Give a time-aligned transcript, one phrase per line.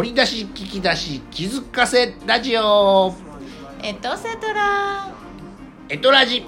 [0.00, 3.14] 掘り出し聞き出し気づかせラジオ。
[3.82, 5.10] エトセトラ。
[5.90, 6.46] エトラジ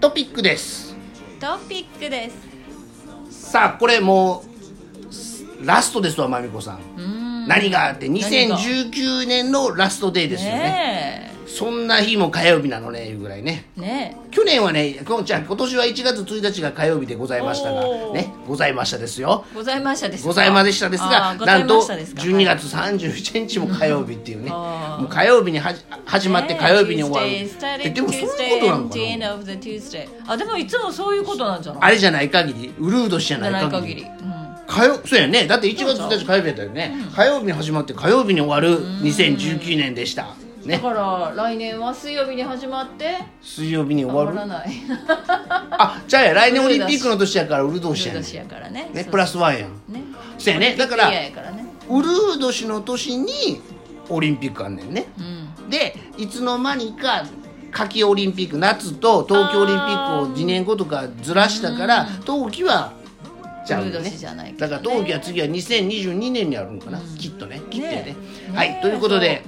[0.00, 0.94] トピックです。
[1.40, 2.30] トピックで
[3.28, 3.50] す。
[3.50, 4.44] さあこれも
[5.60, 7.48] うラストですわまみこさん。
[7.48, 10.58] 何があって何が？2019年のラストデーですよね。
[10.60, 13.66] ねそんな日も火曜日なのねいうぐらいね。
[13.76, 14.16] えね。
[14.30, 17.82] 去年はねこじゃあ今年は1月1日が火曜日でございましたが
[18.12, 19.44] ねございましたですよ。
[19.52, 20.28] えございましたですか？
[20.28, 24.50] ございまでしたですがないんとましたですか？12月31日も火曜日っていうね。
[24.50, 27.28] もう火曜日にはじ始まって火曜日に終わる。
[27.84, 28.28] えでもそういう
[28.60, 30.32] ことなのかな。
[30.32, 31.82] あでもいつもそういうことなんじゃない？
[31.82, 34.06] あれじゃない限りウルード氏じゃない限り。
[34.66, 35.46] 火曜そうやね。
[35.46, 44.50] だって1月1日火曜日やったよね、火曜日に始まって火曜日に終わる2019年でしただねから来年は水曜日に始まって水曜日に終終わる？
[44.50, 44.70] わらない。
[45.70, 48.90] あじゃあや 来年オリンピックの年やからウルード氏やね年やからね。
[48.92, 49.70] ねプラスワンやん。
[49.88, 50.02] ね
[50.38, 50.76] そうやね。
[50.76, 53.60] だからウルード氏の年に
[54.08, 55.06] オリンピックあんねんね。
[55.18, 55.70] うん。
[55.70, 57.24] でいつの間にか
[57.72, 62.92] 夏季オリンピック夏と東京オリンピックを2年後とかずらしたから冬季は
[63.66, 64.70] ちゃうよねウルード氏じゃないけどね。
[64.70, 67.60] だから冬季は次は2022年にあるのかな、きっとね。
[67.70, 68.16] きっとねね。
[68.54, 68.78] はい。
[68.82, 69.42] ということで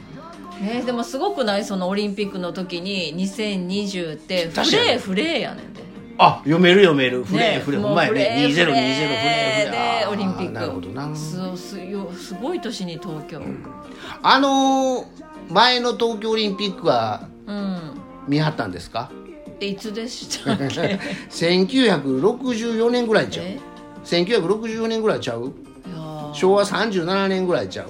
[0.62, 1.64] えーでもすごくない？
[1.64, 5.83] そのオリンピックの時に2020ってフレーフレーやねんで。
[6.16, 7.24] あ読める読める。
[7.24, 7.80] フレーねフレー。
[7.83, 8.19] ほんまやね。
[8.19, 9.69] フレー2020フレーフレフレー。
[9.69, 10.52] ーでオリンピック。
[10.52, 11.16] なるほどな。
[11.16, 13.41] そうすよすごい年に東京。
[14.22, 15.05] あのー
[15.50, 17.80] 前の東京オリンピックはうん。
[18.28, 19.11] 見張ったんですか？
[19.61, 20.98] えいつでしたっけ？
[21.30, 23.46] 1964年ぐらいちゃう。
[23.46, 23.58] え
[24.05, 25.52] ？1964年ぐらいちゃう？
[26.33, 27.89] 昭和37年ぐらいちゃう。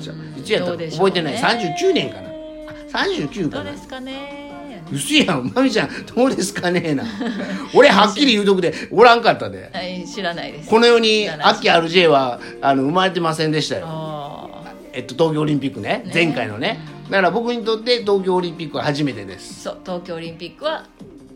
[0.00, 0.12] じゃ
[0.52, 1.36] やった覚えてない。
[1.36, 2.28] 39年かな。
[2.28, 3.64] あ39かな。
[3.64, 4.48] どうですかね。
[4.90, 5.90] うすやんまみちゃん。
[6.14, 7.04] どうですかねな。
[7.74, 8.72] 俺はっきり言うとくで。
[8.90, 9.70] おらんかったで。
[9.72, 10.70] はい知らないです。
[10.70, 13.84] この世に知らないアッキー RJ はあの生まれてませんでしたよ。
[13.86, 16.02] あえっと東京オリンピックね。
[16.06, 16.10] ね。
[16.12, 16.78] 前回のね。
[17.04, 19.68] だから僕にとって東京オリンピックは初めてです。
[19.68, 20.86] ーそう東京オリンピックは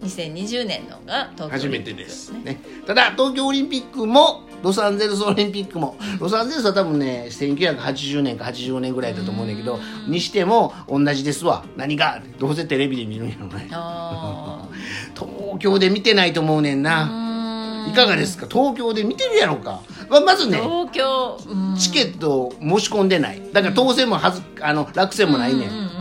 [0.02, 5.96] 2020年のが東京初めオリンピックてです、ねね、ただ東京オリンピックもロサンゼルスオリンピックも。
[6.20, 11.64] ロサンゼルスは多分ね1980年か85年ぐらいだと思うんだけどにしても同じですわ。
[11.76, 12.22] 何が？
[12.38, 13.68] どうせテレビで見るんやろね。
[13.72, 14.68] あ
[15.14, 18.46] 東京で見てないと思うねんーないかがですか？
[18.50, 19.80] 東京で見てるやろか。
[20.08, 21.76] ままずね東京うん。
[21.76, 23.42] チケットを申し込んでない。
[23.52, 25.68] だから当選もはずあの落選もないねん。
[25.68, 25.92] うんうんうん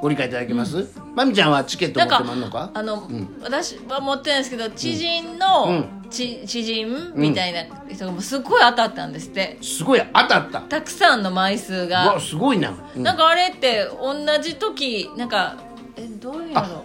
[0.00, 0.88] ご理解いただけます？
[1.14, 2.70] まみちゃんはチケット持ってまんのか？
[2.72, 3.28] あの、ん。
[3.42, 9.58] 私は持ってないんですけど知人の、うんち知人みたいな人がもうすごい当たったんですって。
[9.62, 10.60] すごい当たった。
[10.62, 13.02] たくさんの枚数うがわすごいな、うん。
[13.02, 15.56] なんかあれって同じ時なんか
[15.96, 16.84] えどういうの？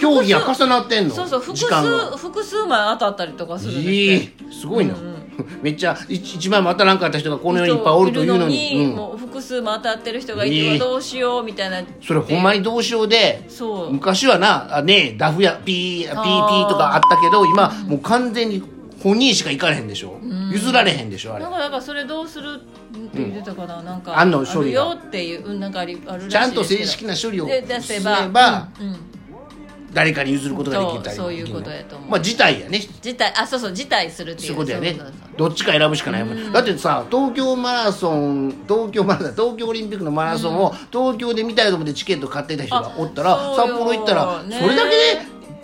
[0.00, 1.14] 競技が重なってんの？
[1.14, 2.12] そうそう複時間が。
[2.12, 4.44] 数複数枚当たったりとかするんですいって。
[4.44, 5.12] いすごいな、うんうん
[5.62, 8.74] めっちゃ一一枚も当たらんかった人がこの世にいっぱいおるというのに。
[8.74, 8.96] いるうん。
[8.96, 11.82] もう複数も当たってる人がいて、どうしようみたいな。
[12.00, 13.92] それほんまにどうしようでそう。
[13.92, 16.08] 昔はなあねダフやピーピー。
[16.08, 18.62] ピあーーとかあったけど今もう完全に
[19.02, 20.20] 本人しか行かれへんでしょ、
[20.52, 21.42] 譲られへんでしょあれ。
[21.42, 24.18] なんかだからそれどうするって言ってたかな、なんか。
[24.18, 27.48] あんの処理よっていううんなんかあるらしいちゃんと正式な処理を
[27.80, 29.11] すればうんうん
[29.92, 32.10] 誰かに譲ることができたりそういうことやと思う。
[32.10, 32.78] まあ辞退やね。
[32.78, 34.52] 辞退あそうそう辞退するっていう。
[34.52, 34.96] うそういことやね
[35.36, 36.52] どっちか選ぶしかないもん。
[36.52, 44.60] だってさ東京マラソン東京マラソン東京オリンピックのマラソンを東京で見たいと思ってチケット買ってた人がおったらあ札幌行ったらね。
[44.60, 44.96] それだけで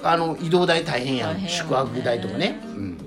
[0.03, 1.43] あの移動代大変やん。
[1.43, 1.49] ね。
[1.49, 2.61] 宿泊代とかね。
[2.65, 2.98] うん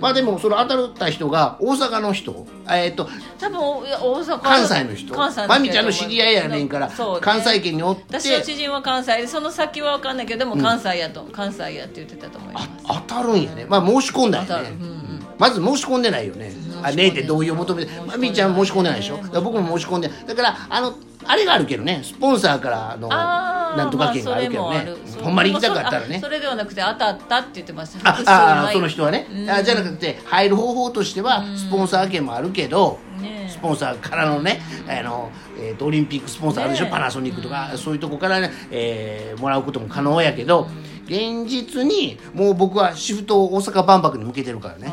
[0.00, 3.82] まあでもそれ当たった人が大阪の人えっと多分大
[4.24, 5.14] 阪関西の人。
[5.14, 8.04] 関西の人まみちゃんの知り合いやねんからね関西圏におって。
[8.18, 12.68] 私の知人は関西でその先は分かんないけどでも関西やと、関西やって言ってたと思います。
[12.84, 13.66] あ当たるんやね。
[13.68, 14.70] まあ申し込んだよね。
[14.80, 16.52] うんうん、まず申し込んでないよね
[16.82, 19.16] あねえって同意を求めてまみちゃん申し込んでないでしょ？
[19.16, 20.94] だから僕も申し込んでだからあの
[21.26, 24.86] あれがあるけどねスポンサーからのなんとか券があるけどね。
[25.22, 26.20] ほんまに行きたかったらね。
[26.20, 28.10] それではなくて当たったって言ってました。
[28.10, 29.26] ああその人はね。
[29.50, 37.72] あじゃなくて入る方法としてはスポンサー券もあるけどねスポンサーからのねあの、えーとオリンピックスポンサーあるでしょ、ねパナソニックとか。
[37.76, 40.68] そういうとこからね、えーもらうことも可能やけど
[41.04, 44.88] 現実にもう僕はシフトを大阪万博に向けてるからね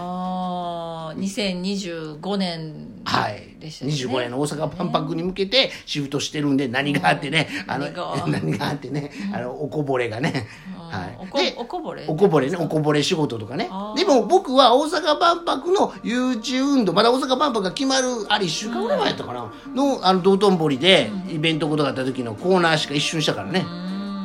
[1.05, 3.91] ああ2025年はい、でしたね。
[3.91, 7.85] 25年の大阪万博に向けてシフトしてるんで何があってね、あの
[8.27, 8.65] 何が。
[8.69, 10.47] あってね、あのおこぼれがね、
[10.89, 12.03] はい、おこでおこぼれ。
[12.07, 13.69] おこぼれねおこぼれ仕事とかね。
[13.95, 23.65] でも僕は大阪万博の誘致運動まだ大阪万博が決まるあれ1週間ぐらい前やったかな、のあの道頓堀でイベントことがあった時のコーナーしか一瞬したからね、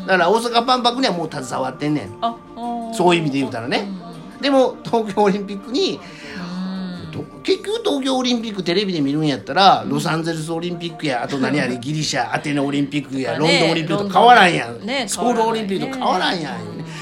[0.06, 2.11] だから大阪万博にはもう携わってんねん。
[2.94, 3.88] そういう意味で言うたらね、
[4.41, 6.05] でも東京オリンピックにと
[7.42, 16.54] 結局東京オリンピックテレビで見るんやったら、ロサンゼルスオリンピックやあと何やり ギリシャアテネオリンピックや、ねロンドンオリンピックと変わらんやん、ねソウルオリンピックと変わらんやん、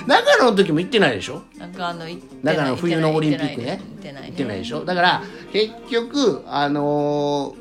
[0.07, 1.43] 長野の時も行ってないでしょ？
[2.43, 3.81] 長野冬のオリンピックね。
[3.95, 4.85] 行ってない行ってないでしょ？
[4.85, 5.23] だから
[5.53, 7.55] 結局あの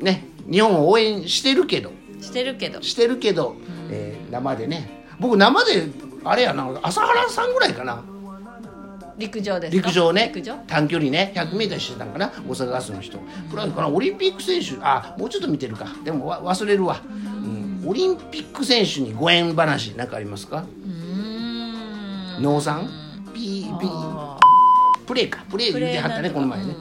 [0.00, 1.90] ーね日本を応援してるけど。
[2.20, 2.80] してるけど。
[2.82, 3.56] してるけど、
[3.90, 5.04] えー生でね。
[5.20, 5.88] 僕生で
[6.24, 8.02] あれやな朝原さんぐらいかな
[9.18, 9.88] 陸上ですか？
[9.88, 10.32] 陸上ね。
[10.32, 10.54] 陸上？
[10.66, 11.32] 短距離ね。
[11.34, 12.28] 100m してたんかな？
[12.28, 13.18] 大阪ガスの人。
[13.50, 15.86] プラスかなオリンピック選手あもうちょっと見てるか。
[16.04, 20.58] でもわ忘れるわ、うん、オリンピック選手にご縁話何かありますか？
[20.58, 22.42] うーん。
[22.42, 22.88] 農産
[23.34, 23.90] ピーピー。
[23.90, 24.38] あ
[25.06, 25.44] プレーか。
[25.50, 26.76] プレー言ってはったねプこの前ね、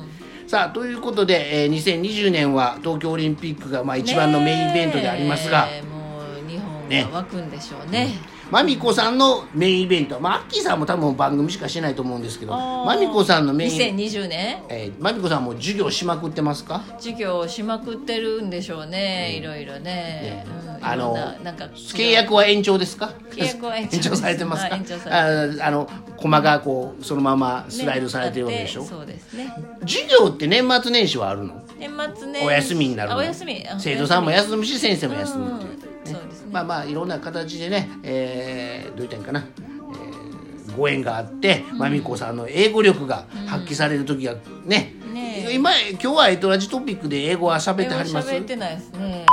[0.47, 8.09] さあということで、えー2020年は東京オリンピックがまあ一番のメインイベントでありますが、ねえもう日本ねが湧くんでしょうね
[8.49, 10.19] マミコさんのメインイベント。
[10.19, 12.85] まあアッキーさんも多分番組しかしてないと思うんですけどあー。
[12.85, 14.63] マミコさんのメイン、2020年？
[14.69, 16.81] えー、マミコさんも授業しまくってますか？
[16.97, 19.81] 授業しまくってるんでしょうね、いろいろね。
[19.81, 20.45] ね。
[20.61, 23.11] うんあのななんか契約は延長ですか？
[23.31, 24.69] 契約は延長されてますか？
[24.69, 29.51] はい延長されてああの駒がこうそのままスライドされてるわけでしょ、ねそうですね。
[29.81, 31.61] 授業って年末年始はあるの？
[31.79, 33.67] 年末ねお休みになるお休み。
[33.67, 36.19] あ生徒さんも休むし先生も休むっていう、うんね。
[36.51, 45.53] まあまあいろんな形でね、えーどう言ったんかな、えーご縁があって、まみこさんの英語力が発揮される時がね、ねえ。
[45.55, 48.29] 今今日はエトラジトピックで英語は喋ってはります？
[48.29, 49.25] 喋ってないですね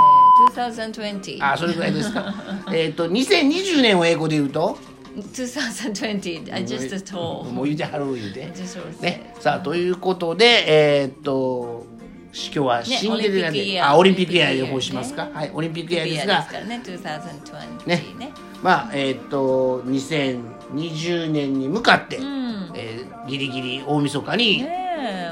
[0.57, 2.35] 2020あそれぐらいですか。
[2.73, 4.79] えっと2020年を英語で言うと
[5.17, 7.51] ？2020 I just told.
[7.51, 8.51] もう言うてはる言うて。
[9.01, 9.35] ね。
[9.41, 11.74] さあということでえーっと
[12.35, 13.91] 今日はシンデレラで、オリンピックイヤー。
[13.91, 16.39] あオリンピックイヤーでオリンピックイヤー方しますか、はいオリンピックイヤーですが。
[16.39, 18.33] ですからね2020ねね。
[18.61, 22.73] まあえーっと2020年に向かって、うん。
[22.75, 24.67] えーギリギリ大晦日に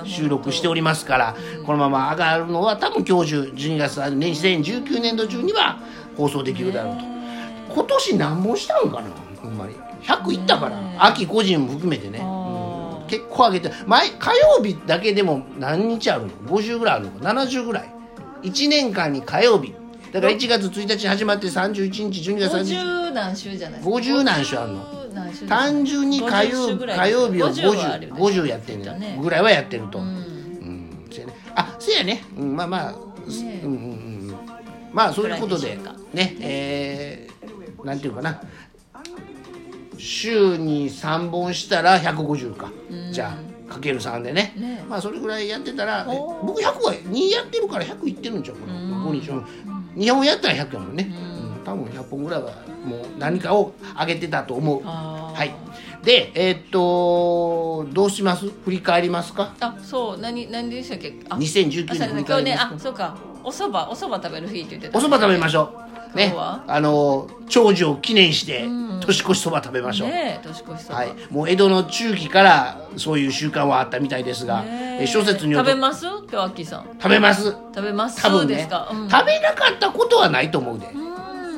[0.05, 5.79] 収録しておりますから、このまま上がるのは多分今日中12月あね2019年度中には
[6.17, 7.05] 放送できるだろうと、
[7.75, 9.11] 今年何本したんかな
[9.43, 9.75] ほんまに。
[10.03, 12.19] 100いったから、秋個人も含めてね、
[13.13, 17.93] 結構上げて毎火曜日だけでも何日あるの？50ぐらいあるのか？70ぐらい。
[18.43, 19.75] 1年間に火曜日。
[20.13, 22.75] だから1月1日に始まって31日12月30日。
[22.75, 26.99] 50何週じゃないですか？50何週あんの？50何週です単純に火曜50週ぐらい。
[26.99, 28.21] 火曜日を50はある 50, よね。
[28.23, 29.19] 50やってんきっとねね。
[29.21, 30.09] ぐらいはやってると、ううん。
[30.09, 31.35] んせやね。
[31.55, 33.79] あせやね、うん、まあまあ、ねうんうんう
[34.33, 34.37] ん。
[34.95, 35.79] まあそういうことで
[36.15, 38.41] ねえー、なんていうかな
[40.05, 42.71] 週に3本したら150か、
[43.13, 43.39] じゃ
[43.69, 44.53] あかける3でね。
[44.57, 44.85] ね。
[44.89, 46.05] まあそれぐらいやってたら
[46.43, 48.73] 僕100は2やってるから100いってるんちゃうかな。
[48.73, 49.45] 5日うん
[49.95, 51.09] 2本やったら100やもんね、
[51.57, 51.65] うん。
[51.65, 52.51] 多分100本ぐらいは
[52.85, 54.83] もう何かを上げてたと思う。
[54.83, 55.55] はい。
[56.05, 58.49] でえーっとどうします？
[58.65, 59.55] 振り返りますか？
[59.61, 60.19] あそう。
[60.19, 61.15] 何何でしたっけ？
[61.29, 62.75] あ2019あそう年振り今日ね返りますか？
[62.75, 63.17] あそうか。
[63.45, 64.99] お蕎麦お蕎麦食べる日って言ってた。
[64.99, 66.35] お蕎麦食べましょうね。
[66.37, 68.67] あの長寿を記念して
[69.01, 75.07] 年越しそば食べましょう、ねえ年越しそば、はい、もう江戸の中期からそういう習慣はあったみたいですが、ねえ。
[75.07, 75.71] 諸説によると。
[75.71, 76.07] 食べます？
[76.07, 76.85] 今日アッキーさん。
[77.01, 77.45] 食べます。
[77.51, 78.23] 食べます？
[78.23, 78.55] 多分ね。
[78.55, 80.99] うん、食べなかったことはないと思うで、う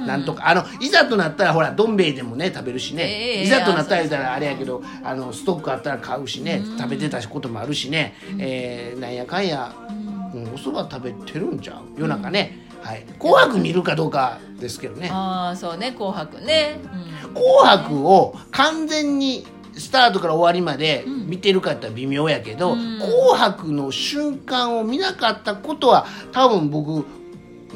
[0.02, 0.06] ん。
[0.06, 0.48] なんとか。
[0.48, 6.62] あのいざとなったらほらどん兵衛でもね食べるしね、ええいざとなったら言ったらあれやけどあのストックあったら買うしね。
[6.78, 12.00] 食べてたこともあるしね、えーなんやかんや、うん、お蕎麦食べてるんちゃう？
[12.00, 15.08] 夜中ね、はい、紅白見るかどうかですけどね。
[15.10, 15.92] ああそうね。
[15.92, 16.80] 紅白ね、
[17.24, 17.34] うん。
[17.34, 27.06] 紅白を完全にスタートから終わりまで見てるかって微妙やけど、紅白の瞬間を見なかったことは多分僕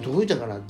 [0.02, 0.60] どう言ったかな。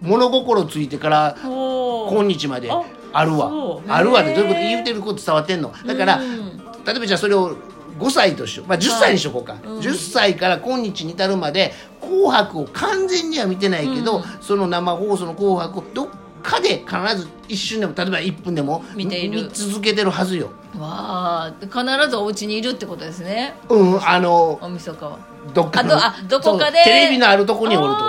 [0.00, 2.82] 物心ついてから今日まであ
[3.12, 3.80] あるわ。
[3.88, 4.28] あるわへー。
[4.28, 5.72] でどういうこと言うてること伝わってんの？
[5.84, 6.56] だからうん
[6.86, 7.56] 例えばじゃあそれを
[7.98, 9.78] 5歳としよう、まあ、10歳にしようか、うん。
[9.78, 11.72] 10歳から今日に至るまで
[12.08, 16.08] 「紅白」を完全には見てないけど、その生放送の「紅白」をどっ
[16.42, 19.44] かで必ず一瞬でも例えば1分でも見ている。
[19.44, 20.50] 見続けてるはずよ。
[20.78, 23.54] わあ必ずお家にいるってことですね。
[23.68, 25.18] うん、あのおみそかは。
[25.54, 26.82] どっかのあどあどこかで。
[26.84, 28.00] テレビのあるとこにおると。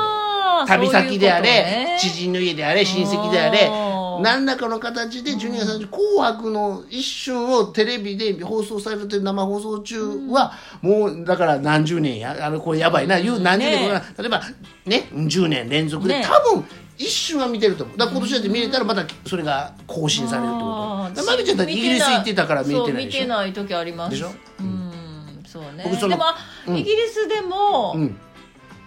[0.68, 1.98] 旅先であれ、ね。
[2.00, 3.70] 知人の家であれ親戚であれ
[4.22, 13.20] 何らかの形で12月30日「紅白」の一瞬をテレビで放送されてる生放送中は、もうだから何十年やあのこれやばいな。
[13.20, 14.42] 言う何十年かな、例えば
[14.86, 16.66] ね10年連続で、ね多分
[17.00, 17.98] 一瞬は見てると思う。
[17.98, 21.24] だ今年だって見れたらまたそれが更新されるってこと。
[21.26, 23.20] まみちゃんだってイギリス行ってたから見れてないでしょ。
[23.20, 24.12] 見てない時あります。
[24.12, 24.32] でしょ？
[24.60, 25.44] うん。
[25.46, 25.84] そうね。
[25.84, 26.24] でも、
[26.68, 26.78] うん。
[26.78, 28.18] イギリスでも、うん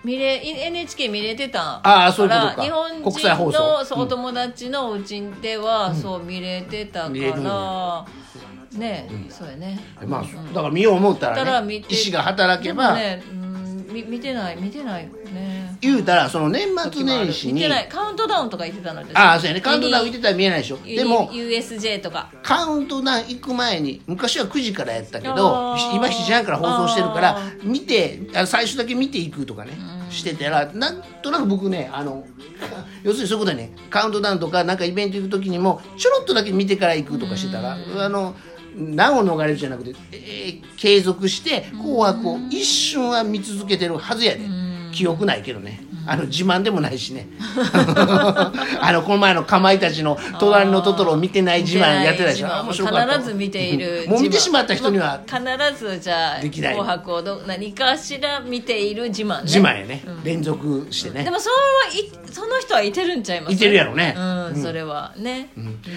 [0.04, 3.64] 見れ NHK 見れてたあーそういうこと日本国際放人送。
[3.78, 8.07] のそうお友達のうちでは、そう見れてたか見れるんら
[8.73, 9.78] ね、そうやね。
[10.07, 10.23] まあ、
[10.54, 15.04] だから見よう思ったらね意思が働けでば、もね、うん、み見てない見てない。
[15.04, 15.11] ね
[15.80, 19.60] 言うたらその年末年始にカウントダウンとか言ってたのでああそうやね。
[19.60, 20.78] カウントダウン見てたら見えないでしょ。
[20.78, 22.30] でも USJ とか。
[22.42, 29.72] カウントダウン行く前に昔は9時からやったけど今7時半から放送してるからあ見て最初だけ見ていくとかね。
[30.10, 32.25] してたらなんとなく僕ねあの
[33.04, 33.72] 要するにそういうことね。
[33.88, 38.34] カウントダウンとかなんかイベント行く時にもちょろっとだけ見てから行くとかしてたらあの
[38.76, 44.40] 難を逃れるじゃなくて、えー継続して「紅白」を一瞬は見続けてるはずやで
[44.92, 45.80] 記憶ないけどね。
[46.06, 47.28] あの自慢でもないしね。
[48.80, 52.49] あのこの前のかまいたちの「隣のトトロ」を見てない自慢やってたでしょ。
[52.49, 53.18] あ面白かった。
[53.18, 54.06] 必ず見ている。
[54.09, 55.38] もう見てしまった人には必
[55.78, 56.73] ずじゃあできない。
[56.73, 59.42] 紅白をど何かしら見ている自慢ね。
[59.44, 61.23] 自慢やね、連続してね。
[61.25, 61.54] でもその
[61.92, 63.54] いその人はいてるんちゃいます？
[63.54, 64.14] いてるやろね。
[64.16, 65.12] うん、それは。
[65.16, 65.50] ね、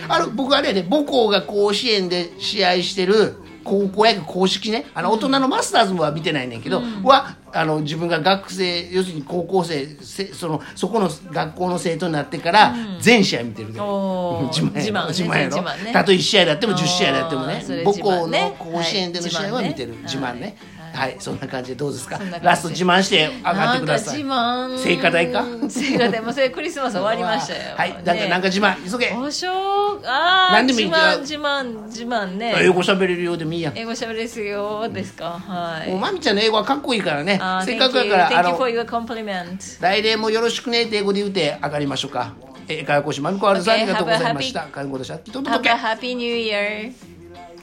[0.10, 4.86] あの僕あれやで母校が甲子園で試合してる高校野球公式ね。
[4.94, 14.48] あの大人のマスターズは見てないねんけど、はあの自分が学生要するに高校生せそのそこの学校の生徒になってから全試合見てるで、おー。
[14.48, 15.08] 自慢自慢ね。
[15.10, 15.94] 自慢やろ。
[15.94, 20.42] たとえ1試合だっても10試合だってもね母校の甲子園での試合は見てる、はい自慢ね。
[20.42, 20.56] はい
[20.94, 22.20] はい、そんな感じでどうですか？
[22.42, 24.24] ラスト自慢して上がってください。
[24.24, 24.84] なんか自慢。
[24.84, 25.46] 聖火台か？
[25.70, 26.22] 聖火台。
[26.22, 27.62] もうそれクリスマス終わりましたよ。
[27.76, 27.94] はい。
[28.04, 28.76] なんかなんか自慢。
[28.92, 29.10] 急げ。
[29.12, 29.52] おしょ
[29.96, 32.56] うあー何でもいい自慢自慢自慢ね。
[32.60, 33.72] 英語喋れるようでもいいや。
[33.72, 35.40] ん英語喋れですよですか？
[35.40, 35.90] はい。
[35.90, 37.40] もうまみちゃんの英語はかっこいいからね。
[37.42, 42.34] あーせっかくやからあ Thank you の for your compliment 来年もよろしくねって英語で言うて上がりましょうか。
[42.68, 44.62] 英会話講師まみこはるさんありがとうございました。
[44.72, 46.94] 介護でしゃっきと Have 届 a け happy new year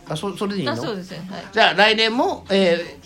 [0.09, 0.73] あそそれでいいの？
[0.73, 1.27] あそうですね。
[1.31, 1.43] はい。
[1.53, 3.01] じゃあ来年もえー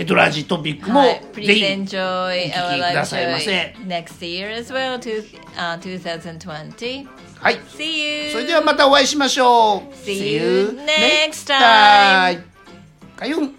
[0.00, 5.22] エトラジトピックもはい、ぜひお聞きくださいませ next year as well, to,
[5.56, 7.06] uh, 2020.
[7.38, 8.32] はい See you!
[8.32, 12.42] それではまたお会いしましょう See you next time.
[13.14, 13.54] かゆん